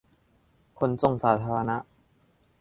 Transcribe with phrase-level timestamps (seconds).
[0.79, 1.77] ขนส่งสาธารณะ